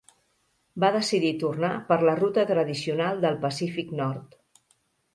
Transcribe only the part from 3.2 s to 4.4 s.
del Pacífic Nord.